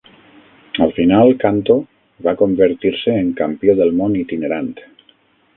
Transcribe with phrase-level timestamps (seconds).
[0.85, 1.75] Al final Canto
[2.29, 4.77] va convertir-se en campió del món itinerant.